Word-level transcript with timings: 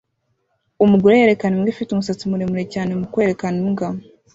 Umugore 0.83 1.13
yerekana 1.19 1.53
imbwa 1.55 1.69
ifite 1.73 1.89
umusatsi 1.91 2.23
muremure 2.29 2.63
cyane 2.73 2.91
mu 2.99 3.05
kwerekana 3.13 3.57
imbwa 3.63 3.87